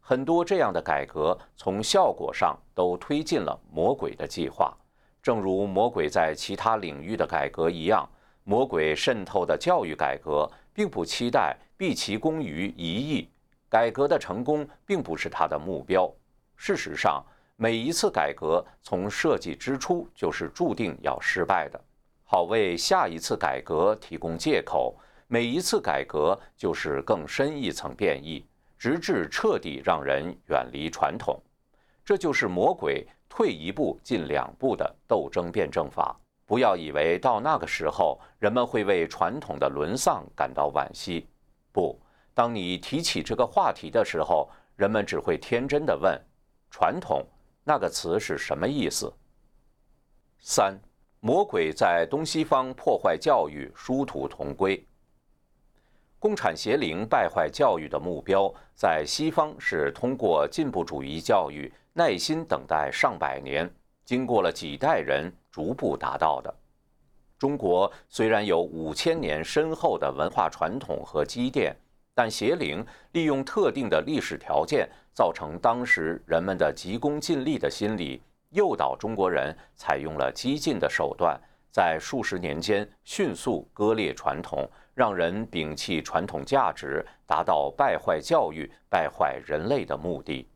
[0.00, 4.72] 很多这样的改革从效果上都推进了魔鬼的计划，
[5.20, 8.08] 正如魔鬼在其他领域的改革一样，
[8.44, 13.28] 魔鬼渗透的教育改革并不期待毕其功于一役，
[13.68, 16.10] 改革的成功并不是他的目标。
[16.56, 17.24] 事实上，
[17.56, 21.80] 每一次改革从设计之初就是注定要失败的，
[22.24, 24.96] 好为下一次改革提供借口。
[25.28, 28.46] 每一次改革就是更深一层变异，
[28.78, 31.42] 直至彻底让人远离传统。
[32.04, 36.16] 这就是魔鬼退一步进两步的斗争辩证法。
[36.46, 41.26] 不要以为到那个时候人们会为传统的沦丧感到惋惜。
[41.72, 41.98] 不，
[42.36, 46.20] 当你提起这个话题的时候，人们只会天真的问。
[46.70, 47.26] 传统
[47.64, 49.10] 那个词是什么意思？
[50.38, 50.78] 三，
[51.20, 54.86] 魔鬼在东西方破坏教育，殊途同归。
[56.18, 63.66] 共产邪灵败坏教育的目标，在西方是通过进步主义教育，耐心等待上百年，
[64.04, 66.54] 经过了几代人，逐步达到的。
[67.38, 71.74] 中国虽然有五千年深厚的文化传统和积淀。
[72.16, 81.38] 但邪灵利用特定的历史条件，造成当时人们的急功近利的心理，诱导中国人采用了激进的手段，
[81.70, 90.48] 在数十年间迅速割裂传统，让人摒弃传统价值，达到败坏教育、败坏人类的目的。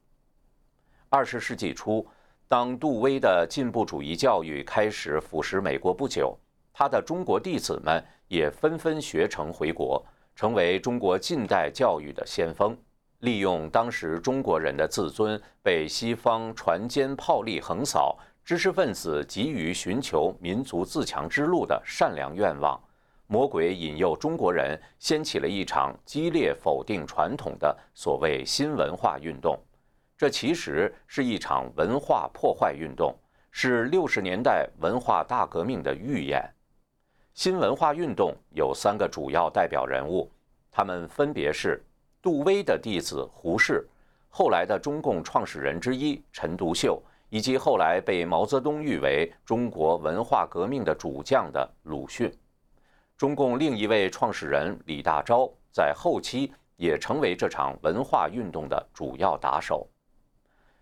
[1.10, 2.06] 二十世纪初，
[2.48, 6.34] 当杜威的进步主义教育开始腐蚀美国不久，
[6.72, 10.02] 他的中国弟子们也纷纷学成回国。
[10.40, 12.74] 成为中国近代教育的先锋，
[13.18, 22.82] 利用当时中国人的自尊被西方船坚炮利横扫，知识分子急于寻求民族自强之路的善良愿望，
[23.26, 29.62] 魔鬼引诱中国人掀起了一场激烈否定传统的所谓新文化运动。
[30.16, 33.14] 这其实是一场文化破坏运动，
[33.50, 36.42] 是六十年代文化大革命的预演。
[37.40, 40.30] 新文化运动有三个主要代表人物，
[40.70, 41.82] 他们分别是
[42.20, 43.88] 杜威的弟子胡适，
[44.28, 52.30] 后来的中共创始人之一陈独秀，以及后来被毛泽东誉为中国文化革命的主将的鲁迅。
[53.16, 59.88] 中共另一位创始人李大钊在后期也成为这场文化运动的主要打手。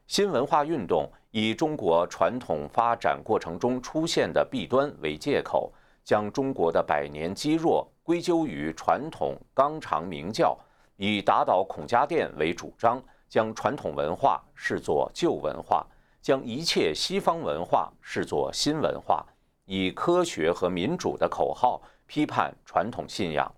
[0.09, 5.73] 新文化运动以中国传统发展过程中出现的弊端为借口。
[6.09, 10.59] 将中国的百年积弱归咎于传统纲常名教，
[10.97, 12.99] 以打倒孔家店为主张，
[13.29, 15.87] 将传统文化视作旧文化，
[16.23, 19.23] 将一切西方文化视作新文化，
[19.67, 23.55] 以科学和民主的口号批判传统信仰。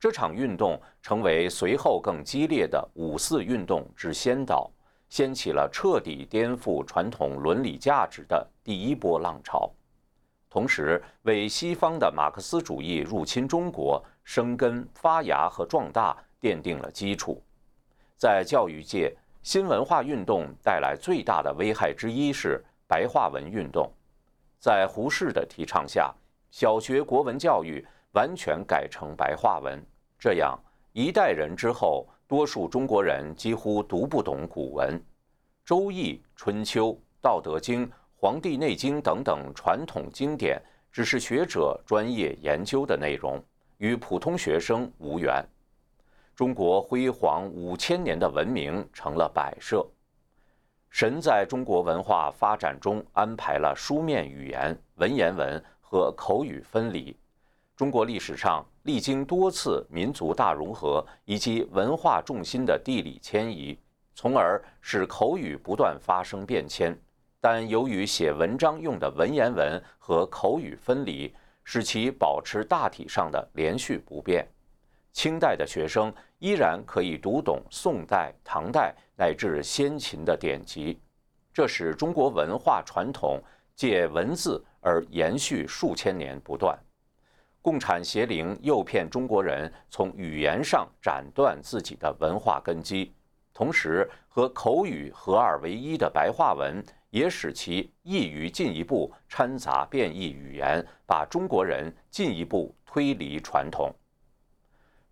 [0.00, 4.68] 这场运动成为随后更激烈的五四运动之先导，
[5.08, 9.70] 掀起了彻底颠覆传统伦理价值的第一波浪潮，
[10.56, 17.42] 同时为西方的马克思主义入侵中国生根发芽和壮大奠定了基础。
[18.16, 23.92] 在教育界，新文化运动带来最大的危害之一是白话文运动。
[24.58, 26.10] 在胡适的提倡下，
[26.50, 29.78] 小学国文教育完全改成白话文，
[30.18, 30.58] 这样
[30.92, 34.98] 一代人之后，多数中国人几乎读不懂古文，
[35.66, 37.86] 《周易》《春秋》《道德经》
[38.18, 40.60] 《黄帝内经》等等传统经典，
[40.90, 43.42] 只是学者专业研究的内容，
[43.76, 45.46] 与普通学生无缘。
[46.34, 49.86] 中国辉煌五千年的文明成了摆设。
[50.88, 57.14] 神在中国文化发展中安排了书面语言、文言文和口语分离。
[57.76, 63.78] 中国历史上历经多次民族大融合以及文化重心的地理迁移，
[64.14, 66.98] 从而使口语不断发生变迁。
[67.48, 71.32] 但由于写文章用的文言文和口语分离，
[71.62, 74.44] 使其保持大体上的连续不变。
[75.12, 80.98] 清代的学生依然可以读懂宋代、唐代乃至先秦的典籍，
[81.54, 83.40] 这使中国文化传统
[83.76, 86.76] 借文字而延续数千年不断。
[87.62, 93.14] 共产邪灵诱骗中国人从语言上斩断自己的文化根基，
[93.54, 96.84] 同时和口语合二为一的白话文
[97.16, 103.90] 也使其易于进一步掺杂变异语言，把中国人进一步推离传统。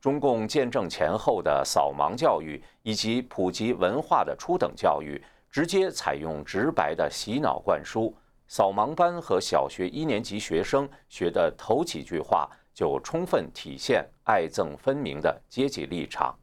[0.02, 5.18] 中共建政前后的扫盲教育以及普及文化的初等教育，
[5.50, 8.14] 直接采用直白的洗脑灌输。
[8.48, 16.38] 扫盲班和小学一年级学生学的头几句话，就充分体现爱憎分明的阶级立场。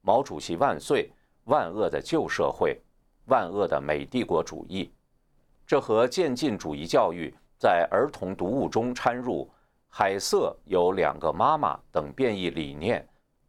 [0.00, 1.08] 毛主席万岁！
[1.44, 2.80] 万恶的旧社会，
[3.26, 4.92] 万恶的美帝国主义，
[5.66, 9.50] 这和渐进主义教育在儿童读物中掺入。
[9.94, 13.06] 海瑟有两个妈妈等变异理念，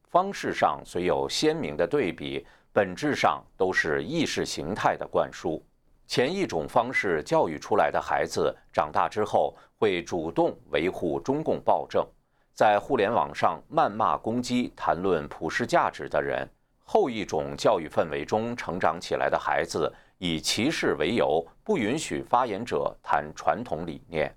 [0.09, 5.63] 方式上虽有鲜明的对比，本质上都是意识形态的灌输。
[6.05, 12.05] 前一种方式教育出来的孩子，长大之后会主动维护中共暴政，
[12.53, 16.45] 在互联网上谩骂攻击谈论普世价值的人；
[16.84, 24.34] 后一种教育氛围中成长起来的孩子，以歧视为由，不允许发言者谈传统理念。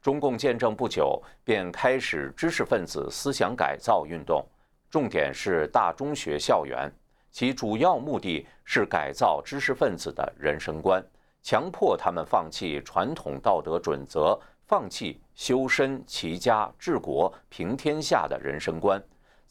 [0.00, 4.46] 中共建政不久，便开始知识分子思想改造运动，
[4.90, 6.92] 重点是大中学校园，
[7.30, 11.04] 其主要目的是改造知识分子的人生观，
[11.42, 19.02] 强迫他们放弃传统道德准则，放弃修身齐家治国平天下的人生观，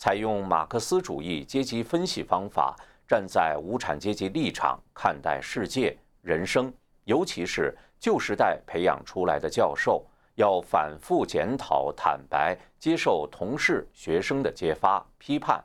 [0.04, 2.76] 采用马克思主义阶级分析方法，
[3.08, 6.70] 站在无产阶级立场看待世界人生，
[7.06, 10.06] 尤其是旧时代培养出来的教授。
[10.36, 15.64] 要反复检讨、坦白接受同事、学生的揭发、批判，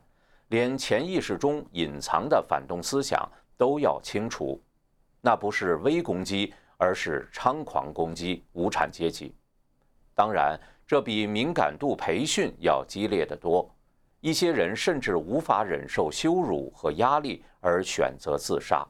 [0.51, 4.63] 连潜意识中隐藏的反动思想都要清除。
[5.21, 9.35] 那不是微攻击，而是猖狂攻击无产阶级。
[10.15, 13.69] 当然，这比敏感度培训要激烈得多。
[14.21, 18.87] 一些人甚至无法忍受羞辱和压力，而选择自杀。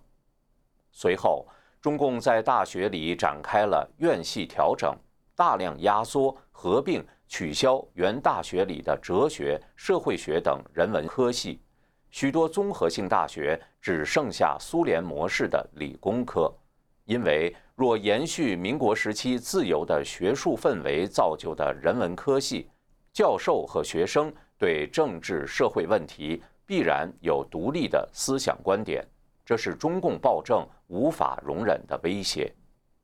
[0.91, 1.47] 随后，
[1.81, 4.97] 中共在大学里展开了院系调整。
[5.37, 11.61] 大量压缩、合并、取消原大学里的哲学、社会学等人文科系，
[12.11, 16.53] 许多综合性大学只剩下苏联模式的理工科。
[17.05, 22.68] 因为若延续民国时期自由的学术氛围造就的人文科系，
[23.12, 29.06] 教授和学生对政治社会问题必然有独立的思想观点，
[29.46, 32.52] 这是中共暴政无法容忍的威胁。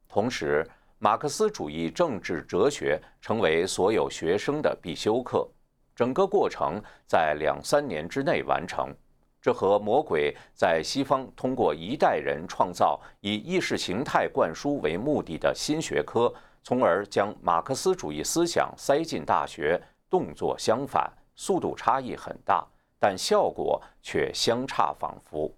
[0.09, 5.49] 同时，马克思主义政治哲学成为所有学生的必修课，
[5.95, 8.95] 整个过程在两三年之内完成。
[9.41, 16.33] 这和魔鬼在西方通过一代人创造以意识形态灌输为目的的新学科，
[16.63, 19.79] 从而将马克思主义思想塞进大学，
[20.09, 22.67] 动作相反，速度差异很大，
[22.99, 25.53] 但效果却相差仿佛。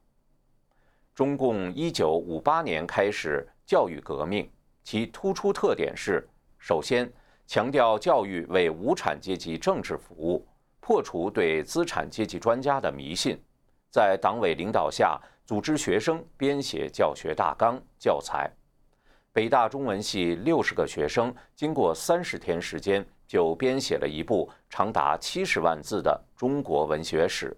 [1.15, 4.51] 中共一九五八年开始教育革命。
[4.83, 7.13] 其突出特点是：首先，
[7.47, 10.47] 强调教育为无产阶级政治服务，
[10.79, 13.37] 破除对资产阶级专家的迷信；
[13.91, 18.49] 在党委领导下组织学生编写教学大纲、教材。
[19.33, 27.57] 北大中文系六十个学生，经过三十天时间，就编写了一部长达七十万字的中国文学史。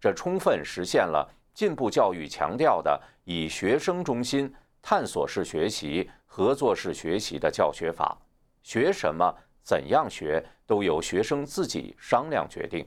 [0.00, 8.18] 这充分实现了进步教育强调的以学生中心、探索式学习、合作式学习的教学法。
[8.62, 9.32] 学什么、
[9.62, 12.86] 怎样学，都由学生自己商量决定。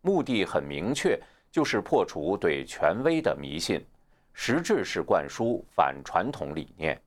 [0.00, 1.20] 目的很明确，
[1.50, 3.84] 就是破除对权威的迷信，
[4.32, 7.00] 实质是灌输反传统理念。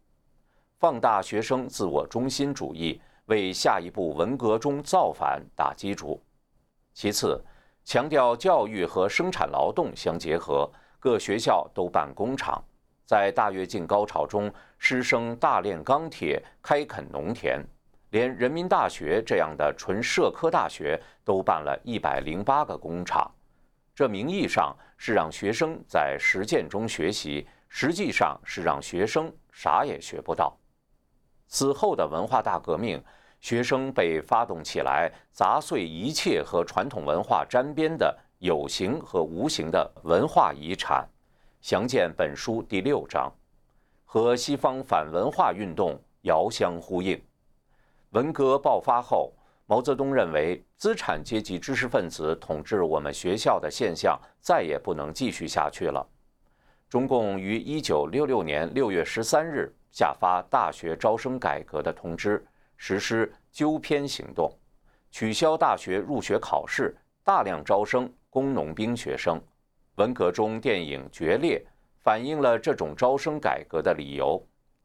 [0.78, 6.22] 放大学生自我中心主义，为下一步文革中造反打基础。
[6.94, 7.40] 其次，
[7.86, 10.70] 强调教育和生产劳动相结合，
[11.00, 12.62] 各学校都办工厂。
[13.06, 17.64] 在大跃进高潮中，师生大炼钢铁，开垦农田，
[18.10, 23.32] 连人民大学这样的纯社科大学都办了一百零八个工厂。
[23.96, 30.56] 这名义上是让学生在实践中学习，实际上是让学生啥也学不到。
[31.48, 33.04] 此后的文化大革命，
[33.40, 41.08] 学生被发动起来，砸碎一切和传统文化沾边的有形和无形的文化遗产。
[41.62, 43.32] 详见本书第六章，
[44.06, 47.22] 和西方反文化运动遥相呼应。
[48.12, 49.34] 文革爆发后，
[49.66, 56.06] 毛泽东认为资产阶级知识分子统治我们学校的现象再也不能继续下去了。
[56.90, 59.74] 中共于一九六六年六月十三日。
[59.92, 62.46] 下发大学招生改革的通知，
[62.82, 64.50] 实施纠偏行动，
[65.12, 69.40] 取消大学入学考试，大量招生工农兵学生。
[69.96, 71.60] 文革中电影《决裂》
[72.02, 74.42] 反映了这种招生改革的理由：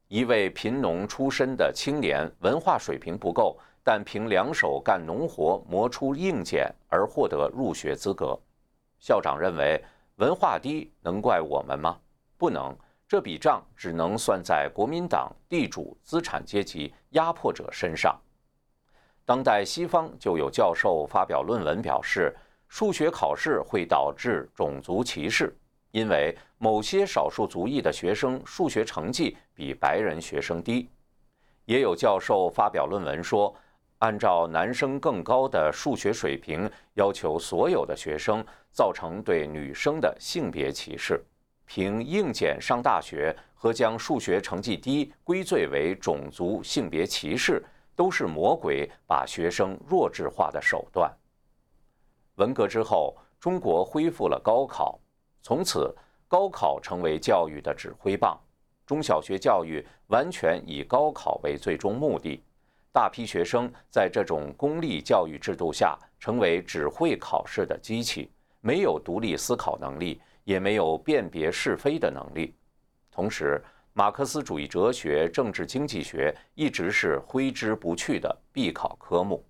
[0.09, 8.37] 一位贫农出身的青年，文化水平不够，但凭两手干农活磨出硬茧而获得入学资格。
[8.99, 9.81] 校长认为，
[10.17, 11.97] 文化低能怪我们吗？
[12.37, 12.77] 不能。
[13.07, 18.19] 这笔账只能算在国民党地主资产阶级压迫者身上。
[19.25, 22.35] 当代西方就有教授发表论文表示，
[22.69, 25.55] 数学考试会导致种族歧视，
[25.91, 30.89] 因为某些少数族裔的学生数学成绩比白人学生低。
[31.67, 33.55] 也有教授发表论文说，
[33.99, 41.23] 按照男生更高的数学水平要求所有的学生，造成对女生的性别歧视。
[41.67, 47.65] 凭硬减上大学和将数学成绩低归罪为种族性别歧视，
[47.97, 51.11] 都是魔鬼把学生弱智化的手段。
[52.37, 54.99] 文革之后，中国恢复了高考，
[55.43, 55.95] 从此
[56.29, 58.39] 高考成为教育的指挥棒，
[58.85, 62.43] 中小学教育完全以高考为最终目的。
[62.93, 70.21] 大批学生在这种公立教育制度下，成为只会考试的机器，没有独立思考能力。
[70.45, 72.55] 也没有辨别是非的能力。
[73.11, 79.45] 同时，马克思主义哲学、政治经济学一直是挥之不去的必考科目。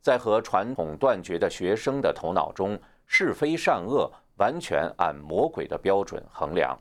[0.00, 6.78] 在和传统断绝的学生的头脑中，是非善恶完全按魔鬼的标准衡量。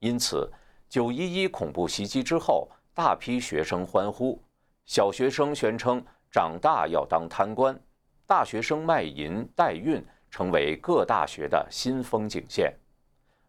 [0.00, 0.50] 因此，
[0.88, 4.42] 九一一恐怖袭击之后，大批学生欢呼，
[4.84, 7.78] 小学生宣称长大要当贪官，
[8.26, 10.04] 大学生卖淫代孕。
[10.36, 12.70] 成为各大学的新风景线，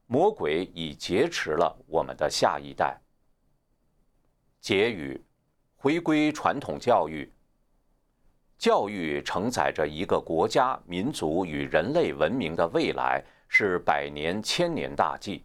[0.06, 2.98] 魔鬼已劫持了我们的下一代。
[4.62, 5.22] 结语：
[5.76, 7.30] 回归传统教育。
[8.58, 15.44] 教育承载着一个国家、民族与人类文明的未来，是百年、千年大计。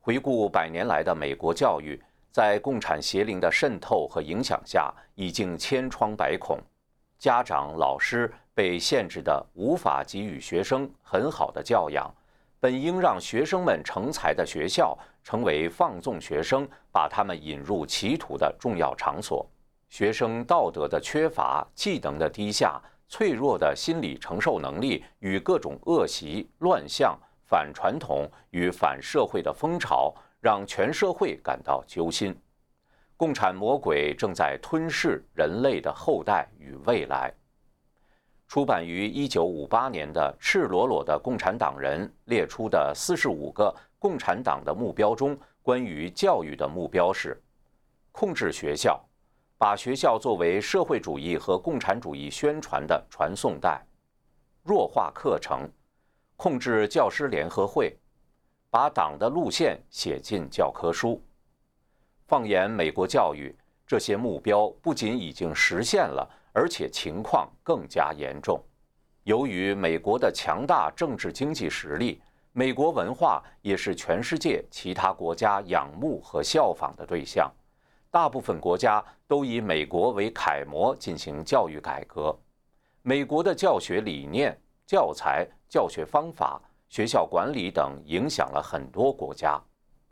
[0.00, 1.98] 回顾百年来的美国教育，
[2.30, 6.60] 在共产邪灵的渗透和影响下，已经千疮百孔。
[7.18, 8.30] 家长、老师。
[8.54, 12.08] 被限制的无法给予学生很好的教养，
[12.60, 19.44] 本应让学生们成才的学校，成为放纵学生、把他们引入歧途的重要场所。
[19.88, 32.34] 学生道德的缺乏、技能的低下、脆弱的心理承受能力与各种恶习、乱象、反传统与反社会的风潮，让全社会感到揪心。
[33.16, 37.32] 共产魔鬼正在吞噬人类的后代与未来。
[38.54, 47.36] 出版于一九五八年的《赤裸裸的共产党人》列出的四十五个共产党的目标中，关于教育的目标是：
[48.12, 49.04] 控制学校，
[49.58, 53.84] 把学校作为社会主义和共产主义宣传的传送带；
[54.62, 55.68] 弱化课程，
[56.36, 57.98] 控制教师联合会，
[58.70, 61.20] 把党的路线写进教科书。
[62.28, 63.52] 放眼美国教育，
[63.84, 66.30] 这些目标不仅已经实现了。
[66.54, 68.58] 而且情况更加严重。
[69.24, 77.52] 由于美国的强大政治经济实力，美国文化也是全世界其他国家仰慕和效仿的对象。
[78.10, 82.38] 大部分国家都以美国为楷模进行教育改革。
[83.02, 89.60] 美国的教学理念、教材、教学方法、学校管理等影响了很多国家，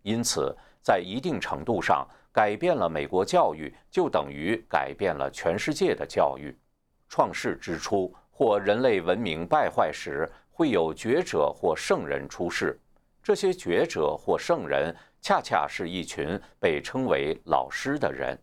[0.03, 6.57] 因此在一定程度上改变了美国教育，就等于改变了全世界的教育。
[7.09, 12.81] 创世之初，或人类文明败坏时，会有觉者或圣人出世。
[13.23, 18.37] 这些觉者或圣人，恰恰是一群被称为老师的人，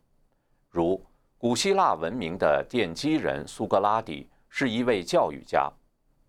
[0.69, 1.03] 如
[1.37, 5.69] 古希腊文明的奠基人苏格拉底是一位教育家，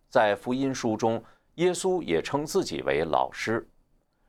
[0.09, 1.23] 在福音书中，
[1.57, 3.65] 耶稣也称自己为老师。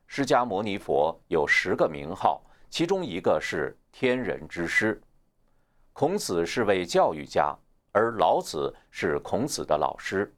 [0.06, 5.00] 释迦牟尼佛有十个名号，其中一个是天人之师。
[5.92, 7.54] 孔子是位教育家，
[7.92, 10.34] 而老子是孔子的老师，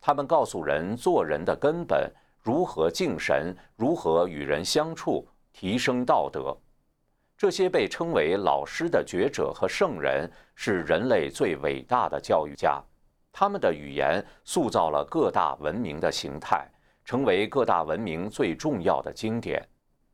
[0.00, 2.12] 他们告诉人做人的根本。
[2.42, 3.56] 如何敬神？
[3.76, 5.24] 如何与人相处？
[5.52, 6.58] 提升道德？
[7.38, 12.82] 这些被称为老师的觉者和圣人，是人类最伟大的教育家。
[13.30, 16.68] 他们的语言塑造了各大文明的形态，
[17.04, 19.64] 成为各大文明最重要的经典。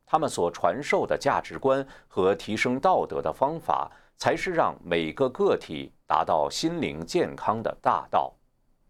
[0.09, 8.33] 他们所传授的价值观和提升道德的方法，才是让每个个体达到心灵健康的大道。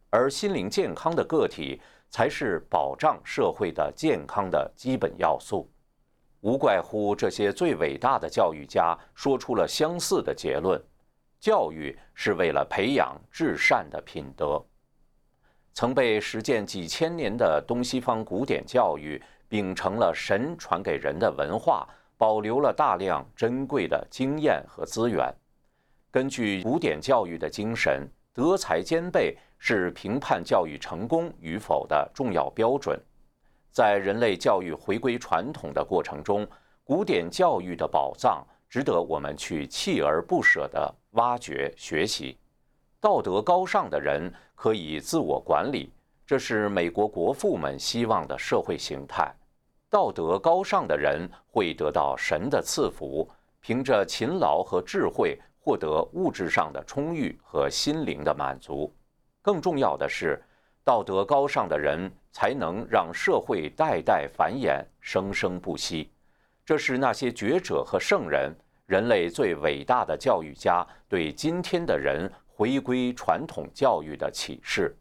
[0.10, 1.82] 而心灵健康的个体。
[2.12, 5.70] 才是保障社会的健康的基本要素，
[6.42, 10.82] 无怪乎这些最伟大的教育家说出了相似的结论：
[11.40, 14.60] 教育是为了培养至善的品德。
[15.72, 21.86] 曾被实践几千年的东西方古典教育，秉承了神传给人的文化，
[22.18, 25.30] 保留了大量珍贵的经验和资源。
[26.10, 29.38] 根据古典教育的精神，德才兼备。
[29.62, 32.98] 是评判教育成功与否的重要标准。
[33.72, 36.48] 在人类教育回归传统的过程中，
[36.82, 42.38] 古典教育的宝藏值得我们去锲而不舍地挖掘学习。
[43.02, 45.92] 道德高尚的人可以自我管理，
[46.26, 49.30] 这是美国国父们希望的社会形态。
[49.92, 53.28] 道德高尚的人会得到神的赐福，
[53.60, 58.94] 凭着勤劳和智慧获得物质上的充裕和心灵的满足。
[59.42, 60.40] 更重要的是，
[60.84, 66.12] 道德高尚的人才能让社会代代繁衍、生生不息。
[66.64, 74.96] 这是那些觉者和圣人，人类最伟大的教育家，对今天的人回归传统教育的启示。